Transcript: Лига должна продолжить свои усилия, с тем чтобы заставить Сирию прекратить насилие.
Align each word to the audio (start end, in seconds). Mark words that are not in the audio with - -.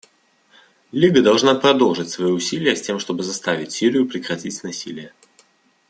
Лига 0.91 1.21
должна 1.21 1.53
продолжить 1.53 2.09
свои 2.09 2.31
усилия, 2.31 2.75
с 2.75 2.81
тем 2.81 2.97
чтобы 2.97 3.21
заставить 3.21 3.71
Сирию 3.73 4.07
прекратить 4.07 4.63
насилие. 4.63 5.13